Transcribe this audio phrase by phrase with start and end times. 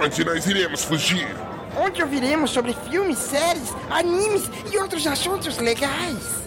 [0.00, 1.26] Onde nós iremos fugir?
[1.76, 6.44] Onde ouviremos sobre filmes, séries, animes e outros assuntos legais.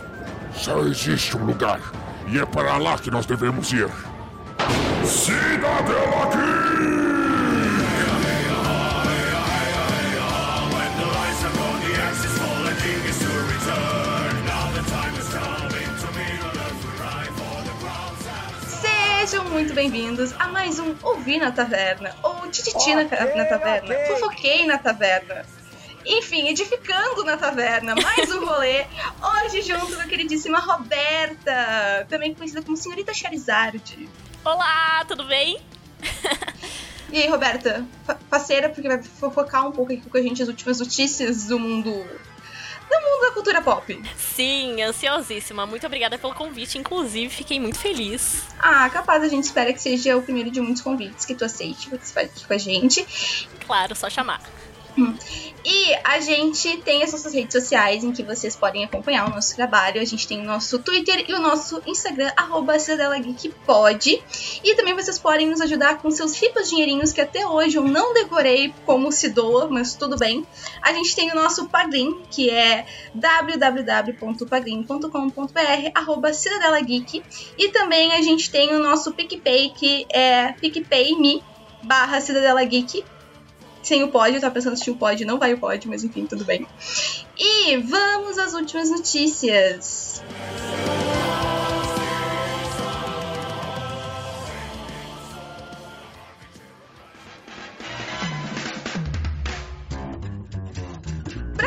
[0.55, 1.81] Só existe um lugar,
[2.27, 3.89] e é para lá que nós devemos ir.
[5.03, 6.71] Cidadela Geek!
[19.21, 22.13] Sejam muito bem-vindos a mais um Ouvir na Taverna,
[22.51, 25.45] Tititi na, na Taverna, Fofoquei na Taverna.
[26.05, 28.85] Enfim, edificando na taverna, mais um rolê.
[29.21, 34.09] Hoje, junto com a queridíssima Roberta, também conhecida como Senhorita Charizard.
[34.43, 35.61] Olá, tudo bem?
[37.11, 37.85] E aí, Roberta,
[38.29, 42.05] parceira, porque vai fofocar um pouco aqui com a gente as últimas notícias do mundo.
[42.91, 44.01] Do mundo da cultura pop.
[44.17, 45.65] Sim, ansiosíssima.
[45.65, 46.77] Muito obrigada pelo convite.
[46.77, 48.43] Inclusive, fiquei muito feliz.
[48.59, 51.89] Ah, capaz a gente espera que seja o primeiro de muitos convites que tu aceite
[51.89, 53.47] participar aqui com a gente.
[53.65, 54.41] Claro, só chamar.
[55.63, 59.55] E a gente tem as nossas redes sociais em que vocês podem acompanhar o nosso
[59.55, 60.01] trabalho.
[60.01, 64.23] A gente tem o nosso Twitter e o nosso Instagram, arroba Cidadela Geek Pod.
[64.63, 68.11] E também vocês podem nos ajudar com seus ricos dinheirinhos que até hoje eu não
[68.13, 70.45] decorei como se doa, mas tudo bem.
[70.81, 77.21] A gente tem o nosso Padrim, que é www.padrim.com.br, arroba Cidadela Geek.
[77.57, 81.43] E também a gente tem o nosso PicPay, que é PicPay.me
[81.83, 82.63] barra Cidadela
[83.81, 86.03] sem o pod, eu tava pensando se tinha o pod, não vai o pod, mas
[86.03, 86.67] enfim, tudo bem.
[87.37, 90.21] E vamos às últimas notícias.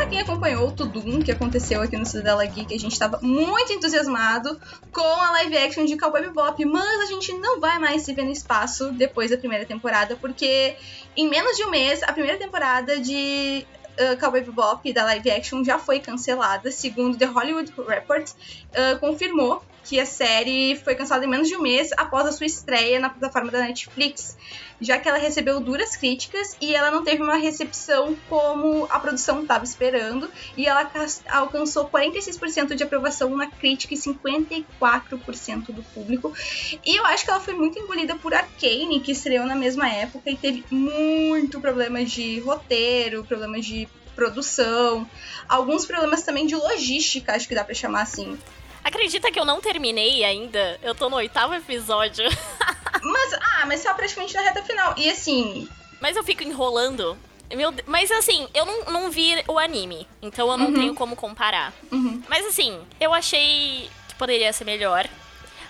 [0.09, 4.59] Quem acompanhou o Tudum que aconteceu aqui no Cidadela Geek, a gente tava muito entusiasmado
[4.91, 8.23] com a live action de Cowboy Bebop, mas a gente não vai mais se ver
[8.23, 10.75] no espaço depois da primeira temporada, porque
[11.17, 13.65] em menos de um mês, a primeira temporada de
[13.99, 19.63] uh, Cowboy Bebop da live action já foi cancelada, segundo The Hollywood Report, uh, confirmou
[19.85, 23.09] que a série foi cancelada em menos de um mês após a sua estreia na
[23.09, 24.35] plataforma da Netflix,
[24.81, 29.43] já que ela recebeu duras críticas e ela não teve uma recepção como a produção
[29.43, 30.91] estava esperando, e ela
[31.29, 36.33] alcançou 46% de aprovação na crítica e 54% do público.
[36.83, 40.31] E eu acho que ela foi muito engolida por Arcane, que estreou na mesma época
[40.31, 45.07] e teve muito problemas de roteiro, problemas de produção,
[45.47, 48.37] alguns problemas também de logística, acho que dá pra chamar assim.
[48.85, 50.79] Acredita que eu não terminei ainda?
[50.83, 52.23] Eu tô no oitavo episódio.
[53.03, 54.93] Mas, ah, mas só praticamente na reta final.
[54.97, 55.67] E assim,
[55.99, 57.15] Mas eu fico enrolando.
[57.53, 60.07] Meu, mas assim, eu não, não vi o anime.
[60.21, 60.73] Então eu não Uhum.
[60.73, 61.71] tenho como comparar.
[61.91, 62.23] uhum.
[62.27, 65.07] Mas assim, eu achei que poderia ser melhor.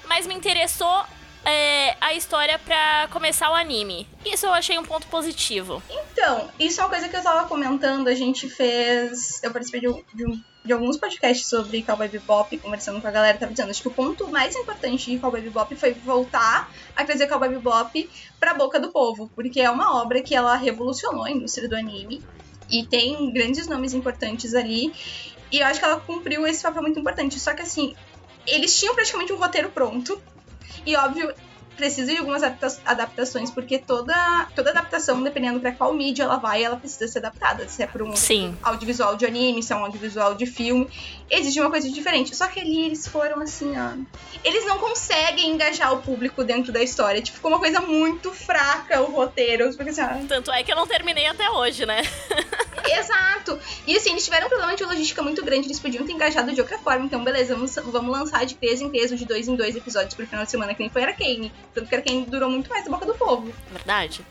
[0.08, 1.04] Mas me interessou
[1.44, 4.08] é, a história pra começar o anime.
[4.26, 5.84] Isso eu achei um ponto positivo.
[5.90, 8.08] Então, isso é uma coisa que eu tava comentando.
[8.08, 9.44] A gente fez.
[9.44, 13.12] Eu participei de, um- de um- de alguns podcasts sobre Cowboy Bebop, conversando com a
[13.12, 13.38] galera.
[13.38, 17.28] Tava dizendo, acho que o ponto mais importante de Cowboy Bebop foi voltar a trazer
[17.28, 18.10] Cowboy Bebop
[18.40, 22.24] pra boca do povo, porque é uma obra que ela revolucionou a indústria do anime.
[22.70, 24.92] E tem grandes nomes importantes ali.
[25.52, 27.40] E eu acho que ela cumpriu esse papel muito importante.
[27.40, 27.96] Só que assim,
[28.48, 30.20] eles tinham praticamente um roteiro pronto.
[30.84, 31.32] E óbvio,
[31.76, 34.14] precisa de algumas adapta- adaptações, porque toda,
[34.56, 37.68] toda adaptação, dependendo pra qual mídia ela vai, ela precisa ser adaptada.
[37.68, 38.58] Se é pra um Sim.
[38.64, 40.88] audiovisual de anime, se é um audiovisual de filme,
[41.30, 42.36] exige uma coisa diferente.
[42.36, 43.92] Só que ali eles foram assim, ó.
[44.44, 47.22] Eles não conseguem engajar o público dentro da história.
[47.22, 49.74] Tipo, ficou uma coisa muito fraca o roteiro.
[49.76, 52.02] Porque assim, ó, Tanto é que eu não terminei até hoje, né?
[52.88, 53.60] Exato!
[53.88, 56.62] E assim, eles tiveram um problema de logística muito grande, eles podiam ter engajado de
[56.62, 57.06] outra forma.
[57.06, 60.28] Então, beleza, vamos, vamos lançar de peso em peso, de dois em dois episódios pro
[60.28, 61.52] final de semana, que nem foi Arcane.
[61.76, 63.54] Tanto que Arcane durou muito mais da boca do povo.
[63.70, 64.26] Verdade.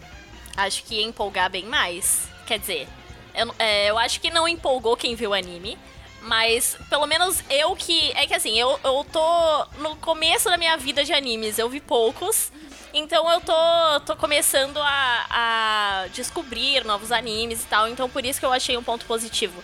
[0.56, 2.27] Acho que ia empolgar bem mais.
[2.47, 2.89] Quer dizer,
[3.34, 5.78] eu, é, eu acho que não empolgou quem viu o anime.
[6.22, 8.10] Mas pelo menos eu que.
[8.13, 11.80] É que assim, eu, eu tô no começo da minha vida de animes, eu vi
[11.80, 12.51] poucos.
[12.95, 17.89] Então eu tô, tô começando a, a descobrir novos animes e tal.
[17.89, 19.63] Então por isso que eu achei um ponto positivo.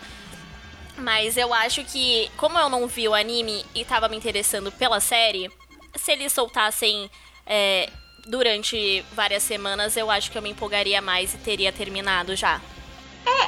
[0.99, 5.01] Mas eu acho que, como eu não vi o anime e tava me interessando pela
[5.01, 5.51] série,
[5.97, 7.11] se eles soltassem
[7.51, 7.91] é,
[8.27, 12.61] durante várias semanas, eu acho que eu me empolgaria mais e teria terminado já.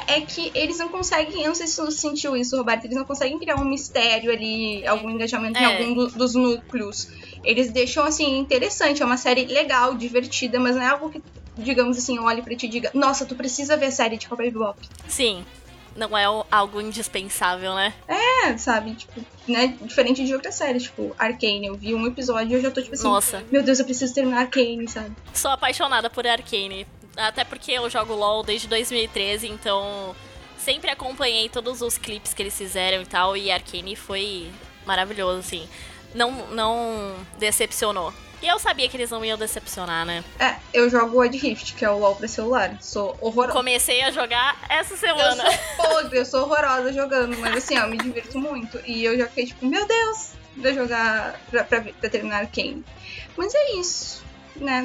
[0.07, 2.95] É, é que eles não conseguem, eu não sei se você sentiu isso, Roberto, eles
[2.97, 5.65] não conseguem criar um mistério ali, algum engajamento em É.
[5.65, 7.07] algum do- dos núcleos.
[7.43, 11.21] Eles deixam, assim, interessante, é uma série legal, divertida, mas não é algo que,
[11.57, 14.51] digamos assim, olhe pra ti e diga, nossa, tu precisa ver a série de Cowboy
[14.51, 14.77] Bebop.
[15.07, 15.43] Sim,
[15.95, 17.93] não é algo indispensável, né?
[18.07, 22.53] É, sabe, tipo, né, diferente de outras séries, tipo, Arcane, eu vi um episódio e
[22.55, 25.15] eu já tô, tipo assim, Nossa, meu Deus, eu preciso terminar Arcane, sabe?
[25.33, 26.87] sou apaixonada por Arcane.
[27.15, 30.15] Até porque eu jogo LoL desde 2013, então
[30.57, 34.49] sempre acompanhei todos os clipes que eles fizeram e tal, e Arcane foi
[34.85, 35.67] maravilhoso, assim.
[36.15, 38.11] Não, não decepcionou.
[38.43, 40.23] E eu sabia que eles não iam decepcionar, né?
[40.37, 42.77] É, eu jogo Wild Rift, que é o LoL pra celular.
[42.81, 43.53] Sou horrorosa.
[43.53, 45.43] Comecei a jogar essa Eu semana.
[45.49, 48.79] sou podre, eu sou horrorosa jogando, mas assim, ó, eu me divirto muito.
[48.85, 50.31] E eu já fiquei tipo, meu Deus,
[50.61, 52.83] pra jogar, pra, pra, pra terminar Arcane.
[53.37, 54.21] Mas é isso,
[54.57, 54.83] né?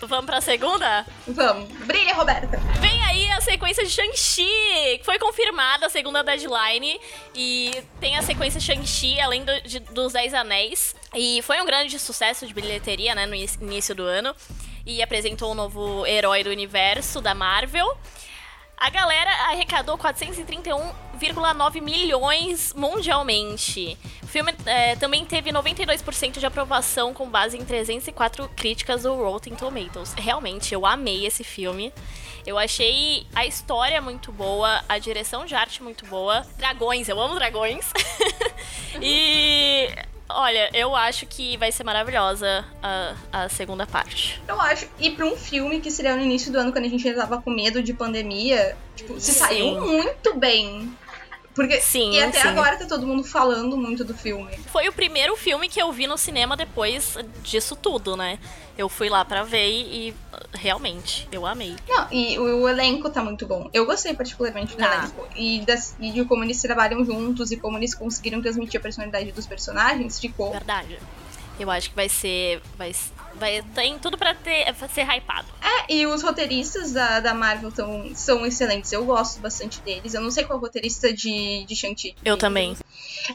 [0.00, 1.04] Vamos pra segunda?
[1.26, 2.58] Vamos, brilha, Roberta!
[2.80, 5.00] Vem aí a sequência de Shang-Chi.
[5.04, 6.98] Foi confirmada a segunda deadline.
[7.34, 7.70] E
[8.00, 10.96] tem a sequência Shang-Chi, além do- de- dos Dez Anéis.
[11.14, 14.34] E foi um grande sucesso de bilheteria, né, no início- do ano.
[14.84, 17.96] E apresentou um novo herói do universo da Marvel.
[18.76, 23.98] A galera arrecadou 431,9 milhões mundialmente.
[24.22, 29.56] O filme eh, também teve 92% de aprovação com base em 304 críticas do Rotten
[29.56, 30.14] Tomatoes.
[30.16, 31.92] Realmente, eu amei esse filme.
[32.46, 36.46] Eu achei a história muito boa, a direção de arte muito boa.
[36.56, 37.92] Dragões, eu amo dragões.
[39.02, 39.88] e
[40.28, 44.40] olha, eu acho que vai ser maravilhosa a, a segunda parte.
[44.46, 47.06] Eu acho, e pra um filme que seria no início do ano, quando a gente
[47.06, 49.38] ainda tava com medo de pandemia, tipo, se Sim.
[49.38, 50.92] saiu muito bem.
[51.58, 52.46] Porque, Sim, e até sim.
[52.48, 54.56] agora tá todo mundo falando muito do filme.
[54.70, 58.38] Foi o primeiro filme que eu vi no cinema depois disso tudo, né?
[58.76, 60.14] Eu fui lá pra ver e,
[60.54, 61.74] realmente, eu amei.
[61.88, 63.68] Não, e o, o elenco tá muito bom.
[63.72, 64.98] Eu gostei particularmente do Tá.
[64.98, 65.26] elenco.
[65.34, 69.32] E, das- e de como eles trabalham juntos e como eles conseguiram transmitir a personalidade
[69.32, 70.52] dos personagens, ficou.
[70.52, 70.96] Verdade.
[71.58, 72.62] Eu acho que vai ser.
[72.76, 72.94] Vai,
[73.38, 75.48] vai tem tudo pra, ter, pra ser hypado.
[75.62, 78.92] É, e os roteiristas da, da Marvel tão, são excelentes.
[78.92, 80.14] Eu gosto bastante deles.
[80.14, 82.14] Eu não sei qual é o roteirista de, de Shang-Chi.
[82.24, 82.76] Eu também.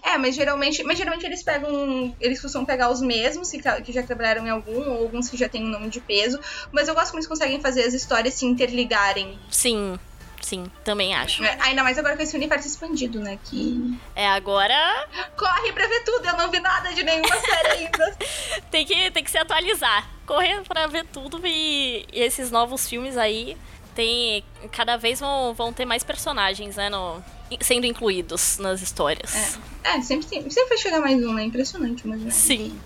[0.03, 2.15] É, mas geralmente, mas geralmente eles pegam.
[2.19, 5.47] Eles costumam pegar os mesmos que, que já trabalharam em algum, ou alguns que já
[5.49, 6.39] têm um nome de peso.
[6.71, 9.39] Mas eu gosto como eles conseguem fazer as histórias se interligarem.
[9.49, 9.99] Sim,
[10.45, 11.41] sim, também acho.
[11.41, 11.57] né?
[11.61, 13.39] Ainda mais agora com esse universo expandido, né?
[13.43, 13.97] Que.
[14.15, 15.07] É, agora
[15.37, 16.25] Corre pra ver tudo!
[16.25, 18.17] Eu não vi nada de nenhuma série ainda.
[18.69, 20.09] tem que, tem que se atualizar.
[20.25, 23.57] Correr pra ver tudo e, e esses novos filmes aí.
[23.95, 24.43] Tem.
[24.71, 26.89] Cada vez vão, vão ter mais personagens, né?
[26.89, 27.23] No,
[27.61, 29.57] sendo incluídos nas histórias.
[29.83, 31.43] É, sempre, tem, sempre vai chegar mais um, né?
[31.43, 32.21] Impressionante, mas.
[32.21, 32.31] Né?
[32.31, 32.79] Sim.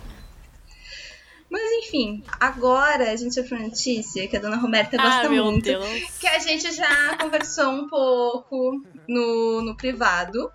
[1.50, 5.46] Mas enfim, agora a gente sofreu uma notícia que a dona Roberta gosta ah, meu
[5.46, 5.64] muito.
[5.64, 5.88] Deus.
[6.20, 10.52] Que a gente já conversou um pouco no, no privado.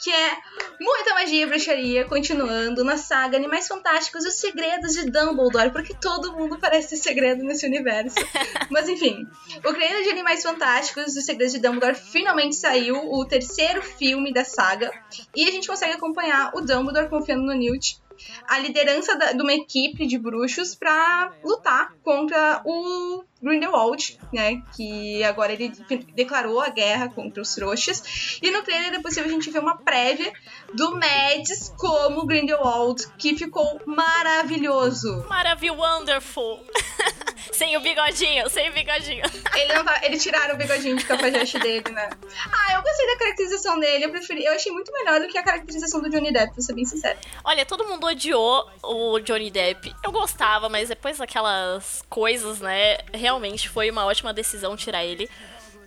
[0.00, 0.36] Que é
[0.80, 5.92] muita magia e bruxaria continuando na saga Animais Fantásticos e os Segredos de Dumbledore, porque
[5.92, 8.14] todo mundo parece ter segredo nesse universo.
[8.70, 9.26] Mas enfim,
[9.64, 14.32] o Creio de Animais Fantásticos e os Segredos de Dumbledore finalmente saiu, o terceiro filme
[14.32, 14.90] da saga,
[15.34, 18.00] e a gente consegue acompanhar o Dumbledore confiando no Newt,
[18.48, 24.62] a liderança da- de uma equipe de bruxos pra lutar contra o Grindelwald, né?
[24.74, 25.72] Que agora ele
[26.14, 28.38] declarou a guerra contra os trouxas.
[28.42, 30.32] E no trailer é possível a gente ver uma prévia
[30.72, 35.24] do Mads como Grindelwald, que ficou maravilhoso.
[35.28, 36.64] Maravilha, wonderful.
[37.52, 39.24] sem o bigodinho, sem o bigodinho.
[39.54, 42.10] Ele não tá, ele tiraram o bigodinho de cafajeste dele, né?
[42.52, 45.42] Ah, eu gostei da caracterização dele, eu preferi, eu achei muito melhor do que a
[45.42, 47.18] caracterização do Johnny Depp, pra ser bem sincera.
[47.44, 49.94] Olha, todo mundo odiou o Johnny Depp.
[50.04, 52.98] Eu gostava, mas depois daquelas coisas, né?
[53.26, 55.28] Realmente foi uma ótima decisão tirar ele.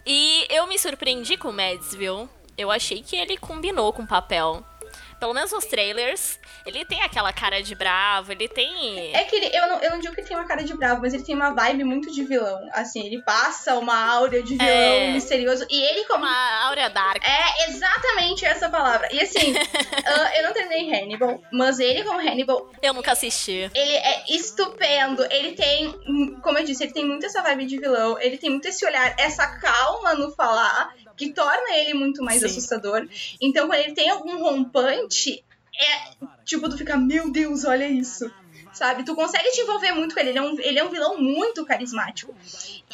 [0.06, 2.30] E eu me surpreendi com o Mads, viu?
[2.58, 4.62] Eu achei que ele combinou com o papel.
[5.22, 9.14] Pelo menos nos trailers, ele tem aquela cara de bravo, ele tem.
[9.16, 11.02] É que ele, eu, não, eu não digo que ele tem uma cara de bravo,
[11.02, 12.60] mas ele tem uma vibe muito de vilão.
[12.74, 15.12] Assim, ele passa uma áurea de vilão É.
[15.14, 15.66] misterioso.
[15.70, 16.26] E ele como.
[16.26, 17.24] Uma áurea dark.
[17.24, 17.49] É
[18.40, 19.08] exatamente essa palavra.
[19.12, 19.54] E assim,
[20.06, 23.70] ah, eu não treinei Hannibal, mas ele como Hannibal, Eu nunca assisti.
[23.74, 25.26] ele é estupendo.
[25.30, 25.92] Ele tem,
[26.42, 28.20] como eu disse, ele tem muito essa vibe de vilão.
[28.20, 32.46] Ele tem muito esse olhar, essa calma no falar, que torna ele muito mais Sim.
[32.46, 33.08] assustador.
[33.42, 35.44] Então, quando ele tem algum rompante,
[35.74, 38.32] é tipo, tu fica, meu Deus, olha isso.
[38.80, 39.04] Sabe?
[39.04, 40.30] Tu consegue te envolver muito com ele.
[40.30, 42.34] Ele é um, ele é um vilão muito carismático.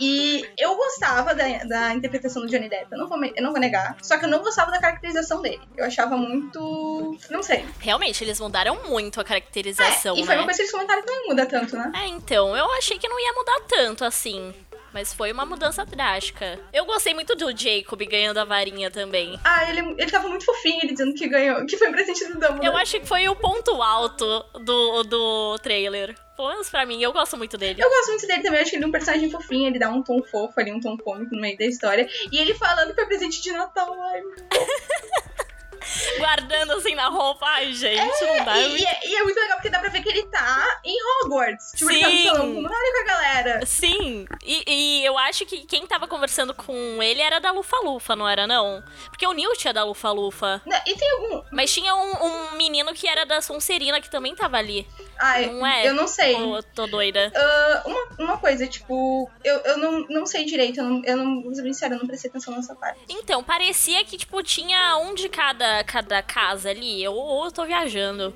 [0.01, 3.60] E eu gostava da, da interpretação do Johnny Depp, eu não, vou, eu não vou
[3.60, 3.96] negar.
[4.01, 5.62] Só que eu não gostava da caracterização dele.
[5.77, 7.15] Eu achava muito.
[7.30, 7.63] Não sei.
[7.80, 10.42] Realmente, eles mudaram muito a É, caracterização, e foi né?
[10.42, 11.92] uma coisa que eles comentaram que não muda tanto, né?
[11.96, 14.56] É, então, eu achei que não ia mudar tanto assim.
[14.95, 16.57] Mas foi uma mudança drástica.
[16.71, 19.37] Eu gostei muito do Jacob ganhando a varinha também.
[19.43, 22.65] Ah, ele, ele tava muito fofinho, ele dizendo que ganhou, que foi presente do Dumbledore.
[22.65, 26.15] Eu acho que foi o ponto alto do, do trailer.
[26.37, 27.81] Pelo menos pra mim, eu gosto muito dele.
[27.83, 30.01] Eu gosto muito dele também, acho que ele é um personagem fofinho, ele dá um
[30.01, 32.07] tom fofo ali, um tom cômico no meio da história.
[32.31, 34.21] E ele falando que foi presente de Natal, ai.
[36.18, 37.46] Guardando assim na roupa.
[37.46, 38.58] Ai, gente, não dá.
[38.58, 40.96] E, e é, e é muito legal porque dá pra ver que ele tá em
[41.24, 41.72] Hogwarts.
[41.75, 42.63] Tipo, ele tá no Sim.
[42.63, 43.65] com a galera.
[43.65, 48.27] Sim, e, e eu acho que quem tava conversando com ele era da Lufa-Lufa, não
[48.27, 48.84] era não?
[49.10, 50.62] Porque o Newt é da Lufa-Lufa.
[50.65, 51.44] Não, E tem algum.
[51.51, 54.88] Mas tinha um, um menino que era da Sonserina que também tava ali.
[55.18, 55.88] Ai, Não é?
[55.88, 56.36] eu não sei.
[56.36, 57.32] Eu tô doida?
[57.36, 61.54] Ah, uma, uma coisa, tipo, eu, eu não, não sei direito, eu não, eu não,
[61.54, 63.00] sincera, eu não prestei atenção nessa parte.
[63.10, 67.08] Então, parecia que, tipo, tinha um de cada, cada casa ali.
[67.08, 68.34] Ou, ou eu tô viajando.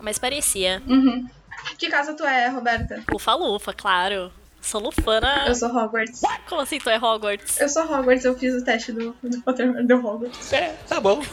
[0.00, 0.82] Mas parecia.
[0.86, 1.28] Uhum.
[1.76, 3.02] Que casa tu é, Roberta?
[3.10, 4.32] Lufa-Lufa, claro.
[4.60, 5.46] Sou lufana.
[5.46, 6.20] Eu sou Hogwarts.
[6.48, 7.60] Como assim tu é Hogwarts?
[7.60, 10.52] Eu sou Hogwarts, eu fiz o teste do, do Pottermore do Hogwarts.
[10.52, 11.22] É, tá bom.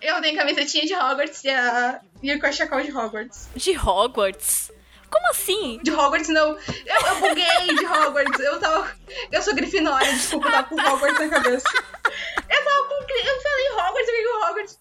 [0.00, 3.48] Eu dei camisetinha de Hogwarts e, a, e o cachecol de Hogwarts.
[3.54, 4.71] De Hogwarts?
[5.12, 5.78] Como assim?
[5.82, 6.50] De Hogwarts, não.
[6.86, 8.40] Eu, eu buguei de Hogwarts.
[8.40, 8.90] Eu tava.
[9.30, 11.68] Eu sou Grifinória, desculpa, eu tava com Hogwarts na cabeça.
[11.68, 12.94] Eu tava com.
[13.12, 14.78] Eu falei Hogwarts, eu vi Hogwarts.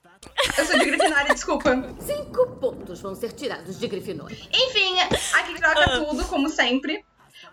[0.58, 1.70] Eu sou de Grifinória, desculpa.
[2.00, 4.38] Cinco pontos vão ser tirados de Grifinória.
[4.54, 6.00] Enfim, aqui troca Ah.
[6.00, 7.04] tudo, como sempre.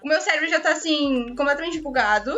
[0.02, 2.32] O meu cérebro já tá assim, completamente bugado.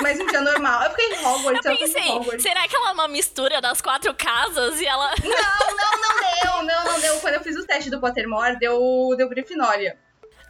[0.00, 0.82] Mas um dia normal.
[0.82, 2.42] Eu fiquei em Hogwarts, eu, Eu pensei, Hogwarts.
[2.42, 5.12] será que ela é uma mistura das quatro casas e ela.
[5.22, 6.11] Não, não, não
[6.42, 7.18] deu, não, não deu.
[7.20, 9.98] Quando eu fiz o teste do Pottermore, deu, deu Grifinória.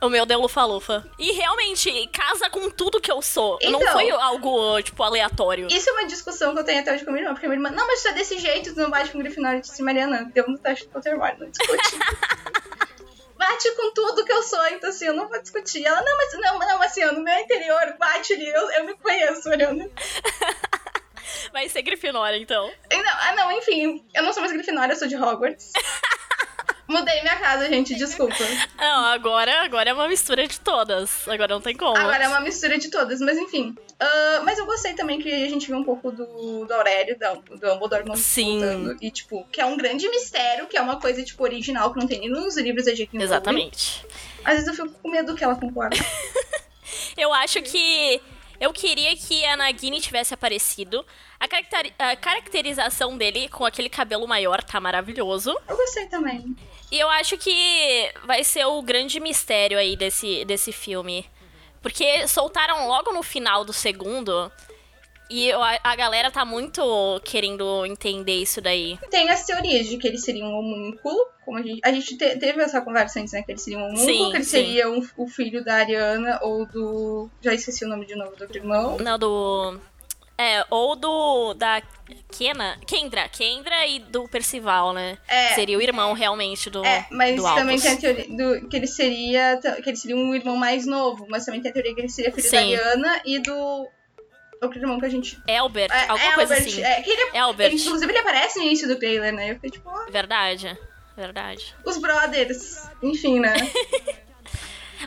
[0.01, 1.09] O meu deu lufa-lufa.
[1.17, 3.57] E realmente, casa com tudo que eu sou.
[3.63, 3.93] Não Então.
[3.93, 5.69] foi algo, tipo, aleatório.
[5.71, 7.49] Isso é uma discussão que eu tenho até hoje com a minha irmã, porque a
[7.49, 9.59] minha irmã, não, mas tu é desse jeito, tu não bate com Grifinória.
[9.59, 11.99] Eu disse, Mariana, deu no teste do Pottermore, não discute.
[13.39, 15.85] bate com tudo que eu sou, então assim, eu não vou discutir.
[15.87, 19.49] Ela, não, mas não, não, assim, no meu interior, bate ali, eu, eu me conheço,
[19.49, 19.89] Mariana.
[21.53, 22.71] Vai ser Grifinória, então.
[22.91, 25.73] Não, ah, não, enfim, eu não sou mais Grifinória, eu sou de Hogwarts.
[26.89, 28.35] Mudei minha casa, gente, desculpa.
[28.77, 31.27] Não, agora, agora é uma mistura de todas.
[31.27, 31.97] Agora não tem como.
[31.97, 33.75] Agora é uma mistura de todas, mas enfim.
[33.99, 37.57] Ah, mas eu gostei também que a gente viu um pouco do, do Aurélio, do,
[37.57, 38.61] do Dumbledore Sim.
[38.61, 38.97] voltando.
[39.01, 42.07] E, tipo, que é um grande mistério, que é uma coisa, tipo, original, que não
[42.07, 43.23] tem nem nos livros da J.K.
[43.23, 44.05] Exatamente.
[44.45, 45.97] Às vezes eu fico com medo que ela concorda.
[47.17, 48.21] Eu acho que.
[48.63, 51.05] Eu queria que a Nagini tivesse aparecido.
[51.41, 55.51] A, caracteri- a caracterização dele com aquele cabelo maior tá maravilhoso.
[55.69, 56.57] Eu gostei também.
[56.89, 61.29] E eu acho que vai ser o grande mistério aí desse, desse filme.
[61.83, 64.51] Porque soltaram logo no final do segundo.
[65.33, 66.83] E eu- a, a galera tá muito
[67.25, 68.99] querendo entender isso daí.
[69.11, 72.37] Tem as teorias de que ele seria um homúnculo, como a gente, a gente te-
[72.39, 73.43] teve essa conversa antes, né?
[73.43, 74.51] Que ele seria um homúnculo, Sim, que ele sim.
[74.51, 77.31] seria um- o filho da Ariana ou do.
[77.41, 78.99] Já esqueci o nome de novo do irmão.
[78.99, 79.81] Não, do.
[80.37, 81.55] É, ou do.
[81.55, 81.81] Da
[82.37, 82.79] Kena.
[82.87, 83.29] Kendra.
[83.29, 85.17] Kendra e do Percival, né?
[85.29, 85.55] É.
[85.55, 86.85] Seria o irmão realmente do.
[86.85, 90.35] É, mas do também tem a teoria do, que ele seria que ele seria um
[90.35, 92.57] irmão mais novo, mas também tem a teoria que ele seria filho Sim.
[92.57, 93.89] da Ariana e do
[94.63, 96.83] outro irmão que a gente Albert, é, alguma é coisa Albert, assim.
[96.85, 97.73] é, que ele, Albert.
[97.73, 99.51] inclusive ele aparece no início do trailer, né?
[99.51, 100.79] Eu fiquei tipo, ó, Verdade.
[101.17, 101.75] Verdade.
[101.85, 103.53] os brothers, enfim, né?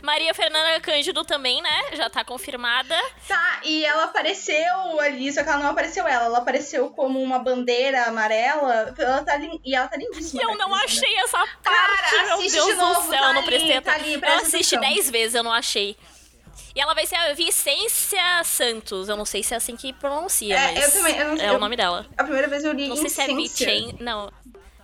[0.02, 1.84] Maria Fernanda Cândido também, né?
[1.94, 2.94] Já tá confirmada.
[3.26, 7.38] tá, e ela apareceu ali, só que ela não apareceu ela, ela apareceu como uma
[7.38, 10.42] bandeira amarela, ela tá lin- e ela tá lindíssima.
[10.42, 11.06] Eu né, não Cristina?
[11.06, 13.80] achei essa parte, Cara, meu Deus de novo, do céu, tá eu não ali, prestei
[13.80, 14.94] tá ali, Eu assisti atenção.
[14.96, 15.96] 10 vezes, eu não achei.
[16.74, 19.08] E ela vai ser a Vicência Santos.
[19.08, 21.48] Eu não sei se é assim que pronuncia, É, mas eu também, eu não- é
[21.50, 22.06] eu- o nome dela.
[22.16, 23.26] A primeira vez eu li Não sei se é.
[23.26, 23.96] Vicen...
[24.00, 24.30] Não.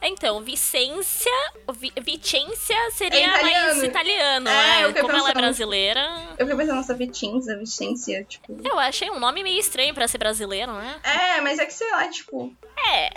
[0.04, 1.30] Então, Vicência...
[1.74, 3.66] Vi- Vicência seria É italiano.
[3.68, 4.86] mais italiano, É, né?
[4.88, 5.42] fiquei Como ela é pensando.
[5.42, 6.00] brasileira...
[6.38, 8.58] Eu fiquei pensando nessa Vitinza, Vicência, tipo.
[8.64, 10.96] Eu achei um nome meio estranho pra ser brasileiro, né?
[11.04, 12.52] É, mas é que sei lá, tipo.
[12.94, 13.10] É,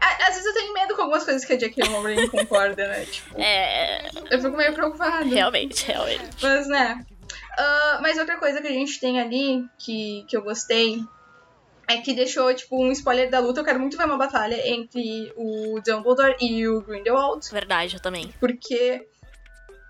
[0.00, 1.84] Às vezes eu tenho medo com algumas coisas que a J.K.
[1.88, 3.04] Rowling concorda, né?
[3.04, 4.08] Tipo, é...
[4.30, 5.24] eu fico meio preocupada.
[5.26, 6.24] Realmente, realmente.
[6.40, 7.04] Mas, né.
[7.58, 11.00] Ah, mas outra coisa que a gente tem ali, que, que eu gostei,
[11.88, 13.60] é que deixou, tipo, um spoiler da luta.
[13.60, 18.32] Eu quero muito ver uma batalha entre o Dumbledore e o Grindelwald, Verdade, eu também.
[18.38, 19.06] porque.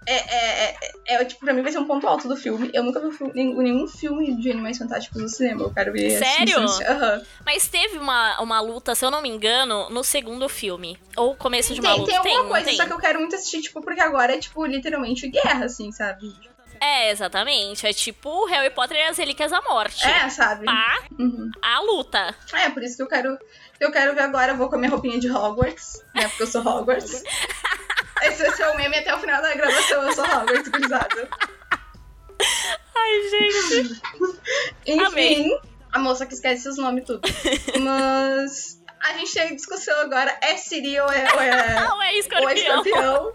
[0.07, 0.77] É, é,
[1.09, 2.71] é, é, tipo, pra mim vai ser um ponto alto do filme.
[2.73, 5.65] Eu nunca vi filme- nenhum, nenhum filme de Animais Fantásticos no cinema.
[5.65, 6.65] Eu quero ver Sério?
[6.65, 7.23] assim, Aham.
[7.45, 10.99] Mas teve uma, uma luta, se eu não me engano, no segundo filme.
[11.15, 12.11] Ou começo de uma Tem, luta.
[12.11, 12.77] tem alguma não coisa, tem?
[12.77, 16.27] só que eu quero muito assistir, tipo, porque agora é, tipo, literalmente guerra, assim, sabe?
[16.81, 17.87] É, exatamente.
[17.87, 20.07] É tipo Harry Potter e as Relíquias da Morte.
[20.07, 20.65] É, sabe?
[20.67, 21.51] Pá, Uhum.
[21.63, 22.35] a luta.
[22.55, 23.39] É, por isso que eu quero.
[23.81, 26.27] Eu quero ver agora, eu vou com a minha roupinha de Hogwarts, né?
[26.29, 27.23] Porque eu sou Hogwarts.
[28.23, 31.29] Esse vai ser o meme até o final da gravação, eu sou Hogwarts, gurizada.
[32.97, 34.01] Ai, gente.
[34.87, 35.59] Enfim, Amei.
[35.93, 37.21] a moça que esquece os nomes tudo.
[37.81, 42.03] Mas a gente tem discussão agora, é Siri ou é, ou é, Não é ou
[42.03, 43.33] é escorpião.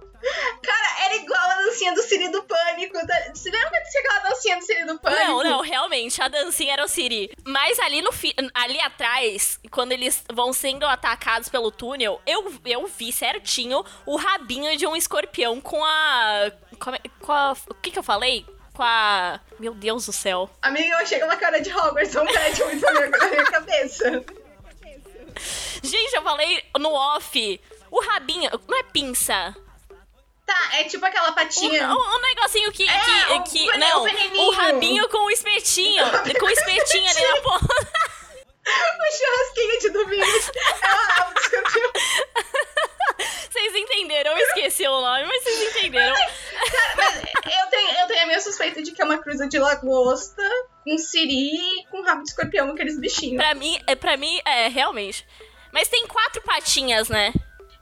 [0.61, 2.97] Cara, era igual a dancinha do Siri do Pânico.
[3.05, 3.15] Tá?
[3.33, 5.21] Você lembra quando tinha aquela dancinha do Siri do Pânico?
[5.23, 7.31] Não, não, realmente, a dancinha era o Siri.
[7.45, 12.87] Mas ali no fi- ali atrás, quando eles vão sendo atacados pelo túnel, eu, eu
[12.87, 16.51] vi certinho o rabinho de um escorpião com a.
[16.79, 18.45] Com a, com a- o que que eu falei?
[18.73, 19.39] Com a.
[19.59, 20.49] Meu Deus do céu.
[20.61, 22.91] Amiga, eu achei aquela cara de Hogwarts, não pede muito na
[23.29, 24.23] minha cabeça.
[25.83, 27.61] Gente, eu falei no off.
[27.91, 28.49] O rabinho.
[28.67, 29.55] Não é pinça.
[30.53, 31.87] Tá, é tipo aquela patinha.
[31.89, 32.87] um- um negocinho que.
[32.87, 34.43] É, que, o que- não, o veneninho.
[34.47, 36.03] o rabinho com o espetinho.
[36.39, 37.65] com o espetinho ali na ponta.
[38.65, 40.23] O churrasquinho de domingo.
[40.23, 41.91] É o rabo do escorpião.
[43.51, 46.15] Vocês entenderam, eu esqueci o nome, mas vocês entenderam.
[46.15, 49.59] Cara, mas eu tenho, eu tenho a minha suspeita de que é uma cruza de
[49.59, 50.41] lagosta,
[50.87, 51.51] um siri
[51.91, 53.35] com rabo de escorpião, aqueles bichinhos.
[53.37, 55.27] Pra mim, é, pra mim, é, realmente.
[55.73, 57.33] Mas tem quatro patinhas, né?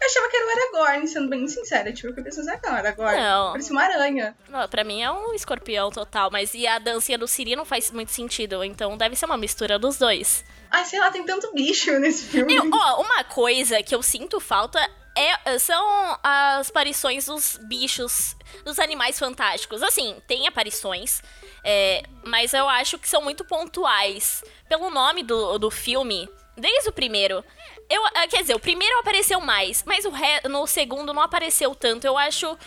[0.02, 1.94] Eu achava que era o Aragorn, sendo bem sincera.
[1.94, 3.22] Tipo, eu fiquei pensando, será que é o Aragorn?
[3.22, 3.52] Não.
[3.52, 4.36] Parece uma aranha.
[4.50, 7.92] Não, pra mim é um escorpião total, mas e a dancinha do Siri não faz
[7.92, 10.44] muito sentido, então deve ser uma mistura dos dois.
[10.72, 12.56] Ai, sei lá, tem tanto bicho nesse filme.
[12.56, 14.80] Eu, ó, uma coisa que eu sinto falta
[15.16, 19.84] é, são as aparições dos bichos, dos animais fantásticos.
[19.84, 21.22] Assim, tem aparições,
[21.64, 24.44] é, mas eu acho que são muito pontuais.
[24.68, 26.28] Pelo nome do, do filme,
[26.58, 27.44] desde o primeiro.
[27.92, 31.76] Eu, ah, quer dizer, o primeiro apareceu mais, mas o re- no segundo não apareceu
[31.76, 32.06] tanto.
[32.08, 32.58] Eu acho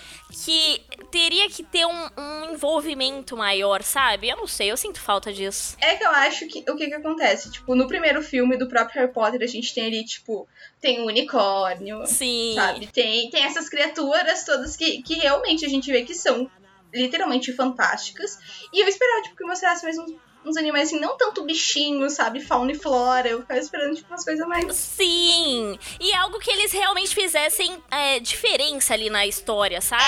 [0.44, 4.28] que teria que ter um, um envolvimento maior, sabe?
[4.28, 5.76] Eu não sei, eu sinto falta disso.
[5.80, 7.50] É que eu acho que o que que acontece?
[7.50, 10.46] Tipo, no primeiro filme do próprio Harry Potter, a gente tem ali, tipo,
[10.80, 12.52] tem um unicórnio, Sim.
[12.54, 12.86] sabe?
[12.88, 16.50] Tem, tem essas criaturas todas que, que realmente a gente vê que são
[16.92, 18.38] literalmente fantásticas.
[18.72, 20.12] E eu esperava, tipo, que mostrasse mais uns,
[20.44, 22.40] uns animais assim, não tanto bichinhos, sabe?
[22.40, 23.28] Fauna e flora.
[23.28, 24.74] Eu ficava esperando, tipo, umas coisas mais.
[24.76, 25.78] Sim!
[26.00, 30.04] E algo que eles realmente fizessem é, diferença ali na história, sabe?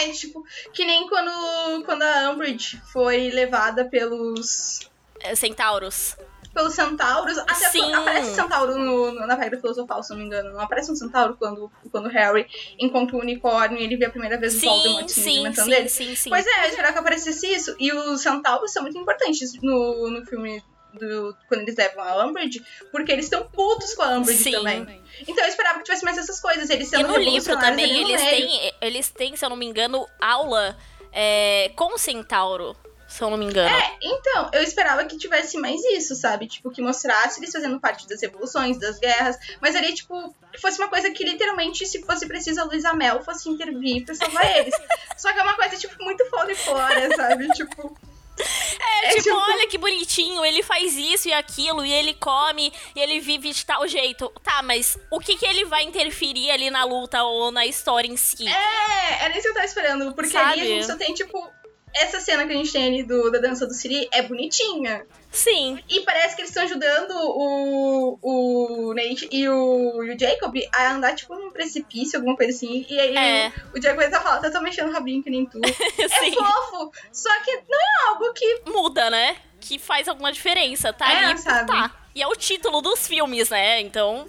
[0.00, 4.80] É, tipo, que nem quando, quando a Umbridge foi levada pelos.
[5.20, 6.16] É, Centauros.
[6.52, 7.38] Pelos centauros.
[7.38, 7.92] Até Sim.
[7.92, 10.52] aparece centauro no, no- na Pedra Filosofal, se não me engano.
[10.52, 12.46] Não aparece um centauro quando, quando o Harry
[12.78, 15.64] encontra o unicórnio e ele vê a primeira vez o Sim, Voldemort se sim, alimentando
[15.64, 15.88] sim, dele.
[15.88, 16.30] sim, sim.
[16.30, 17.76] Pois é, eu esperava que aparecesse isso.
[17.78, 20.62] E os centauros são muito importantes no, no filme
[20.94, 24.52] do, quando eles levam a Umbridge, porque eles estão putos com a Umbridge Sim.
[24.52, 25.02] também.
[25.26, 26.70] Então eu esperava que tivesse mais essas coisas.
[26.70, 30.06] Eles E sendo no livro também, eles têm, eles têm, se eu não me engano,
[30.20, 30.76] aula
[31.12, 32.74] é, com o Centauro.
[33.08, 33.74] Se eu não me engano.
[33.74, 36.46] É, então, eu esperava que tivesse mais isso, sabe?
[36.46, 40.88] Tipo, que mostrasse eles fazendo parte das revoluções, das guerras, mas ali, tipo, fosse uma
[40.88, 44.74] coisa que literalmente, se fosse preciso, a Luísa Mel fosse intervir pra salvar eles.
[45.16, 47.48] Só que é uma coisa, tipo, muito foda e fora, sabe?
[47.54, 47.96] Tipo.
[48.40, 52.72] É, é tipo, tipo- olha que bonitinho, ele faz isso e aquilo, e ele come,
[52.94, 54.28] e ele vive de tal jeito.
[54.44, 58.16] Tá, mas o que que ele vai interferir ali na luta ou na história em
[58.16, 58.46] si?
[58.46, 60.52] É, era isso que eu tava esperando, porque Sabe?
[60.52, 61.50] ali a gente só tem, tipo.
[61.94, 65.04] Essa cena que a gente tem ali do, da dança do Siri é bonitinha.
[65.30, 65.78] Sim.
[65.88, 70.92] E parece que eles estão ajudando o, o Nate e o, e o Jacob a
[70.92, 72.86] andar, tipo, num precipício, alguma coisa assim.
[72.88, 73.52] E aí É.
[73.74, 75.60] o, o Jacob tá falando, tá, tô mexendo o rabinho que nem tu.
[75.98, 78.62] É fofo, só que não é algo que.
[78.66, 79.36] Muda, né?
[79.60, 80.92] Que faz alguma diferença.
[80.92, 81.66] Tá É, ali, sabe?
[81.66, 81.94] tá.
[82.14, 83.80] E é o título dos filmes, né?
[83.80, 84.26] Então,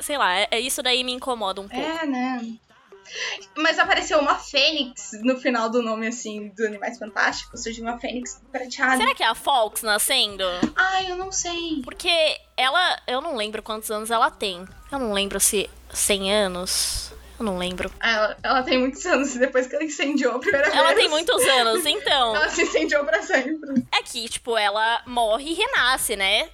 [0.00, 1.84] sei lá, é, é isso daí me incomoda um pouco.
[1.86, 2.46] É, né?
[3.56, 7.62] Mas apareceu uma fênix no final do nome, assim, dos Animais Fantásticos.
[7.62, 8.96] Surgiu uma fênix prateada.
[8.96, 10.44] Será que é a Fox nascendo?
[10.76, 11.80] Ai, eu não sei.
[11.82, 12.10] Porque
[12.56, 14.64] ela, eu não lembro quantos anos ela tem.
[14.90, 17.12] Eu não lembro se 100 anos.
[17.38, 17.90] Eu não lembro.
[18.02, 20.98] Ela, ela tem muitos anos depois que ela incendiou a primeira Ela vez.
[20.98, 22.34] tem muitos anos, então.
[22.34, 23.86] Ela se incendiou pra sempre.
[23.92, 26.48] É que, tipo, ela morre e renasce, né?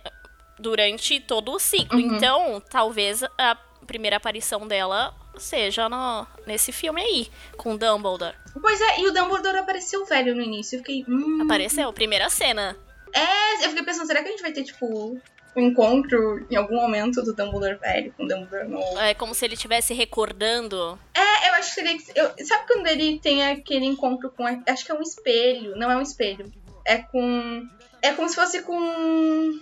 [0.58, 1.98] Durante todo o ciclo.
[1.98, 2.16] Uhum.
[2.16, 8.34] Então, talvez a primeira aparição dela seja no, nesse filme aí, com Dumbledore.
[8.60, 10.76] Pois é, e o Dumbledore apareceu velho no início.
[10.76, 11.04] Eu fiquei.
[11.08, 11.40] Hum.
[11.42, 12.76] Apareceu, primeira cena.
[13.12, 15.20] É, eu fiquei pensando, será que a gente vai ter, tipo,
[15.56, 18.98] um encontro em algum momento do Dumbledore velho com o Dumbledore novo?
[18.98, 20.98] É como se ele estivesse recordando.
[21.14, 21.98] É, eu acho que seria.
[22.14, 24.44] Eu, sabe quando ele tem aquele encontro com.
[24.46, 25.76] Acho que é um espelho.
[25.76, 26.50] Não é um espelho.
[26.84, 27.66] É com.
[28.02, 29.60] É como se fosse com.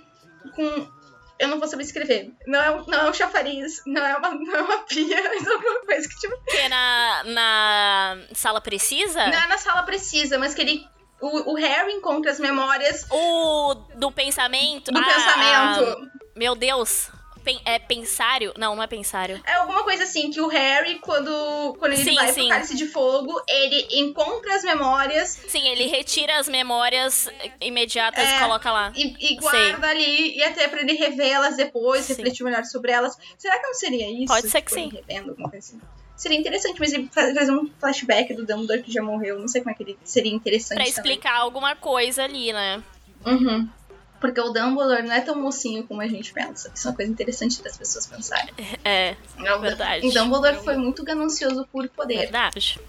[0.55, 1.02] Com.
[1.38, 2.31] Eu não vou saber escrever.
[2.47, 5.47] Não é, um- não é um chafariz, não é uma, não é uma pia, mas
[5.47, 6.37] é alguma coisa que, tipo.
[6.47, 9.27] Que na, na sala precisa?
[9.27, 10.87] Não é na sala precisa, mas que ele.
[11.21, 14.90] O, o Harry encontra as memórias O do pensamento.
[14.90, 16.09] do Ah, pensamento.
[16.12, 17.11] ah, meu Deus.
[17.45, 18.53] Pen- é pensário?
[18.57, 19.41] Não, não é pensário.
[19.45, 22.41] É alguma coisa assim, que o Harry, quando, quando ele Sim, vai sim.
[22.43, 27.29] pro cálice de fogo, ele encontra as memórias Sim, ele retira as memórias
[27.61, 28.37] imediatas É.
[28.37, 28.93] e coloca lá.
[28.95, 32.15] e, e guarda ali, e até pra ele rever elas depois, Sim.
[32.15, 33.17] refletir melhor sobre elas.
[33.39, 34.27] Será que não seria isso?
[34.33, 35.03] Pode ser que Tipo, sim.
[35.07, 35.81] Revendo, assim.
[36.17, 39.41] Seria interessante, mas ele fa- fazer um flashback do Dumbledore que já morreu.
[39.41, 40.77] Não sei como é que ele seria interessante.
[40.77, 40.93] Pra também.
[40.93, 42.81] explicar alguma coisa ali, né?
[43.27, 43.69] Uhum.
[44.23, 46.73] Porque o Dumbledore não é tão mocinho como a gente pensa.
[46.75, 48.55] Isso é uma coisa interessante das pessoas pensarem.
[48.85, 49.17] É,
[49.55, 50.07] O verdade.
[50.07, 52.19] O Dumbledore foi muito ganancioso por poder.
[52.19, 52.81] verdade.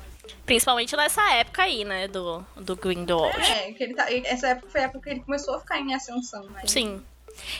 [0.46, 2.08] Principalmente nessa época aí, né?
[2.08, 3.36] Do, do Grindelwald.
[3.42, 5.94] É, que ele tá, essa época foi a época que ele começou a ficar em
[5.94, 6.44] ascensão.
[6.46, 6.62] Né?
[6.68, 7.04] Sim.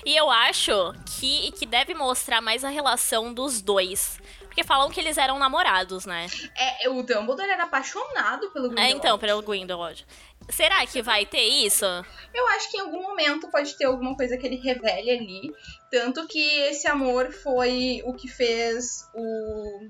[0.06, 4.20] E eu acho que, que deve mostrar mais a relação dos dois.
[4.42, 6.28] Porque falam que eles eram namorados, né?
[6.56, 8.98] É, o Dumbledore era apaixonado pelo É, Grindelwald.
[8.98, 10.06] então, pelo Grindelwald.
[10.50, 11.86] Será que vai ter isso?
[12.34, 15.56] Eu acho que em algum momento pode ter alguma coisa que ele revele ali.
[15.92, 19.90] Tanto que esse amor foi o que fez o,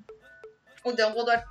[0.86, 1.44] o Dumbledore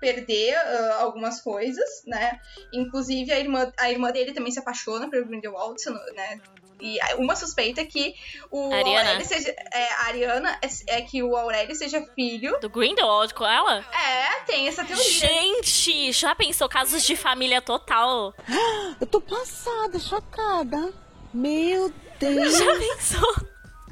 [0.00, 2.40] perder ah, algumas coisas, né?
[2.72, 5.82] Inclusive a irmã, a irmã dele também se apaixona pelo Grindelwald,
[6.14, 6.40] né?
[6.80, 8.14] E a- uma suspeita é que
[8.50, 9.10] o Ariana.
[9.10, 9.54] Aurélio seja.
[9.72, 12.58] É, a Ariana é, é que o Aurélio seja filho.
[12.60, 13.84] Do Grindelwald com ela?
[13.92, 15.04] É, tem essa teoria.
[15.04, 18.32] Gente, já pensou casos de família total?
[19.00, 20.92] Eu tô passada, chocada.
[21.34, 22.58] Meu Deus.
[22.58, 23.36] Já pensou?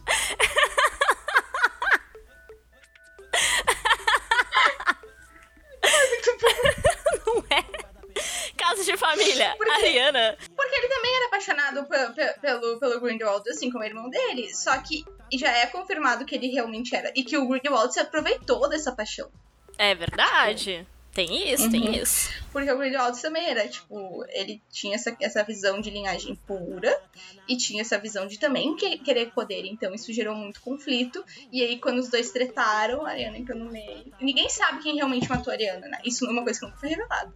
[7.26, 7.64] Não é?
[8.68, 9.56] Casos de família.
[9.74, 10.36] Ariana.
[10.56, 14.54] Porque ele também era apaixonado pe- pe- pelo, pelo Grindelwald, assim como o irmão dele.
[14.54, 17.12] Só que já é confirmado que ele realmente era.
[17.14, 19.30] E que o Grindelwald se aproveitou dessa paixão.
[19.78, 20.86] É verdade.
[21.12, 22.30] Tem isso, tem isso.
[22.52, 26.94] Porque o Grindelwald também era, tipo, ele tinha essa, essa visão de linhagem pura
[27.48, 29.64] e tinha essa visão de também que- querer poder.
[29.64, 31.24] Então isso gerou muito conflito.
[31.50, 34.12] E aí, quando os dois tretaram, a Ariana entrou no meio.
[34.20, 35.98] Ninguém sabe quem realmente matou a Ariana, né?
[36.04, 37.32] Isso é uma coisa que nunca foi revelada.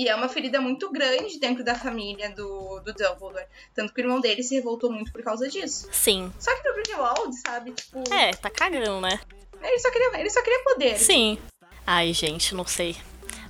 [0.00, 3.44] E é uma ferida muito grande dentro da família do, do Dumbledore.
[3.74, 5.88] Tanto que o irmão dele se revoltou muito por causa disso.
[5.92, 6.32] Sim.
[6.38, 7.72] Só que no Grindelwald, sabe?
[7.72, 9.20] Tipo, É, tá cagando, né?
[9.62, 10.96] ele, só queria, ele só queria poder.
[10.98, 11.38] Sim.
[11.86, 12.96] Ai, gente, não sei.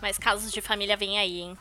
[0.03, 1.59] Mas casos de família vem aí, hein?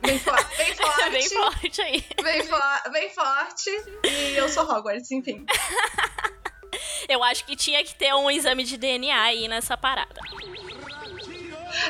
[0.00, 1.10] Bem, fo bem forte.
[1.10, 2.04] Bem forte aí.
[2.22, 3.70] Bem, fo- bem forte.
[4.04, 5.44] E eu sou Hogwarts, enfim.
[7.08, 10.20] Eu acho que tinha que ter um exame de DNA aí nessa parada.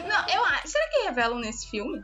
[0.07, 0.68] Não, eu acho.
[0.68, 2.03] Será que revelam nesse filme?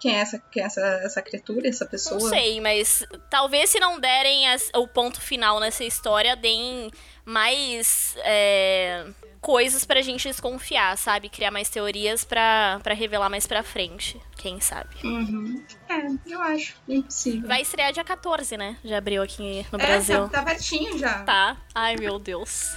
[0.00, 2.20] Quem é essa, quem é essa, essa criatura, essa pessoa?
[2.20, 6.90] Não sei, mas talvez se não derem as- o ponto final nessa história, deem
[7.24, 9.06] mais é,
[9.40, 11.28] coisas pra gente desconfiar, sabe?
[11.28, 14.20] Criar mais teorias pra, pra revelar mais pra frente.
[14.36, 14.90] Quem sabe?
[15.04, 15.64] Uhum.
[15.88, 16.74] É, eu acho.
[16.88, 17.46] Impossível.
[17.46, 18.76] Vai estrear dia 14, né?
[18.84, 20.28] Já abriu aqui no é, Brasil.
[20.28, 21.22] tá, tá pertinho já.
[21.22, 21.56] Tá.
[21.72, 22.76] Ai, meu Deus.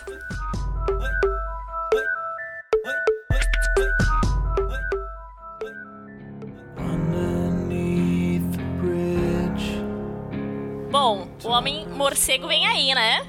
[11.56, 13.26] Homem Morcego vem aí, né?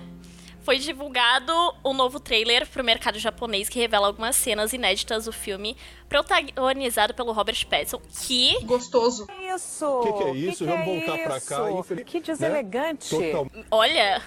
[0.64, 1.52] Foi divulgado
[1.84, 5.76] o novo trailer pro mercado japonês que revela algumas cenas inéditas do filme,
[6.08, 9.28] protagonizado pelo Robert Pattinson, que Gostoso.
[9.54, 9.86] Isso!
[9.86, 10.64] O que, que é isso?
[10.64, 11.70] Que Vamos que é voltar pra cá.
[11.70, 12.24] infeliz- Que né?
[12.24, 13.10] deselegante.
[13.10, 14.20] Total- Olha,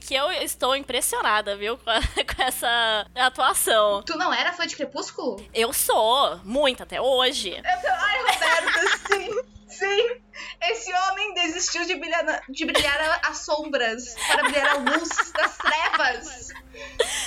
[0.00, 2.00] que eu estou impressionada, viu, com, a-
[2.36, 4.04] com essa atuação.
[4.04, 5.44] Tu não era fã de Crepúsculo?
[5.52, 7.60] Eu sou, muito até hoje.
[7.64, 9.49] Ai, Roberto, sim,
[9.80, 10.20] sim.
[10.62, 16.48] Esse homem desistiu de brilhar, de brilhar as sombras para brilhar a luz das trevas.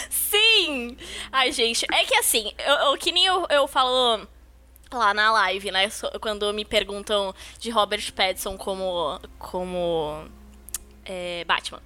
[0.10, 0.98] Sim!
[1.32, 4.28] Ai, gente, é que assim, eu, eu- que nem eu, eu falo
[4.92, 5.90] lá na live, né?
[6.22, 10.28] Quando me perguntam de Robert Pattinson como, como
[11.06, 11.82] é, Batman.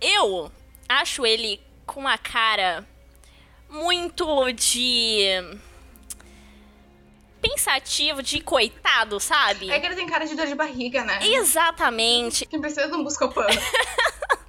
[0.00, 0.50] Eu
[0.88, 2.86] acho ele com uma cara
[3.68, 5.26] muito de.
[7.42, 9.70] Pensativo, de coitado, sabe?
[9.70, 11.18] É que ele tem cara de dor de barriga, né?
[11.26, 12.46] Exatamente.
[12.46, 13.46] Quem precisa de um buscopan.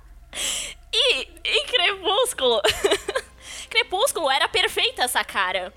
[0.95, 2.61] E em Crepúsculo.
[3.69, 5.73] Crepúsculo era perfeita essa cara.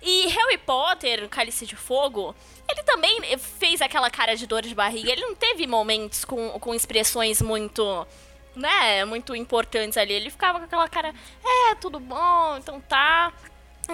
[0.00, 2.34] E Harry Potter, Cálice de Fogo,
[2.68, 5.10] ele também fez aquela cara de dor de barriga.
[5.10, 8.06] Ele não teve momentos com, com expressões muito.
[8.54, 9.04] né?
[9.04, 10.12] Muito importantes ali.
[10.14, 11.12] Ele ficava com aquela cara.
[11.44, 13.32] É, tudo bom, então tá.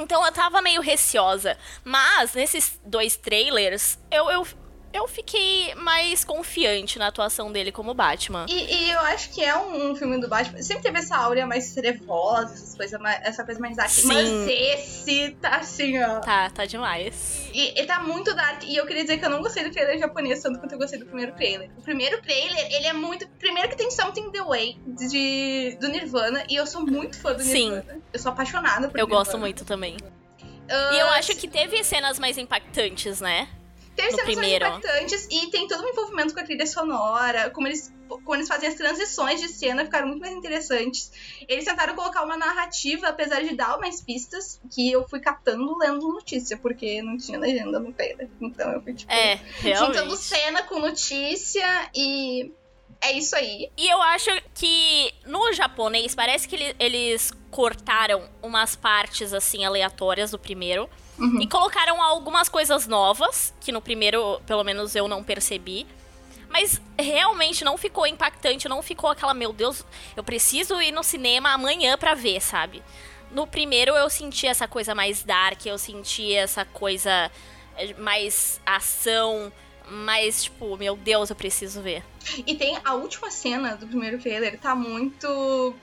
[0.01, 1.57] Então eu tava meio receosa.
[1.85, 4.47] Mas nesses dois trailers, eu, eu,
[4.97, 8.47] eu fiquei mais confiante na atuação dele como Batman.
[8.49, 10.63] E, e eu acho que é um, um filme do Batman.
[10.63, 13.91] Sempre teve essa áurea mais trevosa, essas coisas mais- essa coisa mais dark.
[13.91, 14.07] Sim.
[14.09, 16.21] Mas esse tá assim, ó.
[16.21, 17.49] Tá, tá demais.
[17.53, 18.63] E, e tá muito dark.
[18.65, 20.99] E eu queria dizer que eu não gostei do trailer japonês tanto quanto eu gostei
[20.99, 21.71] do primeiro trailer.
[21.77, 23.27] O primeiro trailer, ele é muito.
[23.39, 26.45] Primeiro que tem Something the Way de, do Nirvana.
[26.49, 27.71] E eu sou muito fã do Sim.
[27.71, 28.01] Nirvana.
[28.13, 29.25] Eu sou apaixonada por Eu Nirvana.
[29.25, 29.97] gosto muito também.
[30.69, 33.49] Ah, E eu acho que teve cenas mais impactantes, né?
[33.97, 34.67] Teve no cenas primeiro.
[34.67, 38.69] impactantes e tem todo um envolvimento com a trilha sonora, como eles, como eles fazem
[38.69, 41.11] as transições de cena, ficaram muito mais interessantes.
[41.49, 46.07] Eles tentaram colocar uma narrativa, apesar de dar mais pistas, que eu fui catando lendo
[46.13, 48.29] notícia, porque não tinha legenda no trailer.
[48.41, 49.41] Então eu fui, tipo, É,
[49.77, 52.53] juntando cena com notícia e
[53.01, 53.71] é isso aí.
[53.77, 60.31] E eu acho que no japonês parece que ele- eles cortaram umas partes assim aleatórias
[60.31, 61.41] do primeiro Uhum.
[61.41, 65.87] e colocaram algumas coisas novas que no primeiro, pelo menos eu não percebi.
[66.49, 69.85] Mas realmente não ficou impactante, não ficou aquela, meu Deus,
[70.17, 72.83] eu preciso ir no cinema amanhã pra ver, sabe?
[73.31, 77.31] No primeiro eu senti essa coisa mais dark, eu senti essa coisa
[77.77, 79.53] eh, mais ação,
[79.89, 82.03] mais tipo, meu Deus, eu preciso ver.
[82.47, 85.75] E tem a última cena do primeiro trailer, tá muito.